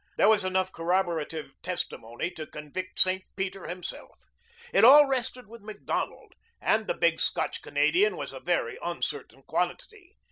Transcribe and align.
There 0.17 0.29
was 0.29 0.43
enough 0.43 0.71
corroborative 0.71 1.51
testimony 1.61 2.31
to 2.31 2.47
convict 2.47 2.99
St. 2.99 3.23
Peter 3.35 3.67
himself. 3.67 4.17
It 4.73 4.83
all 4.83 5.05
rested 5.05 5.45
with 5.45 5.61
Macdonald 5.61 6.33
and 6.59 6.87
the 6.87 6.95
big 6.97 7.19
Scotch 7.19 7.61
Canadian 7.61 8.17
was 8.17 8.33
a 8.33 8.39
very 8.39 8.79
uncertain 8.81 9.43
quantity. 9.43 10.17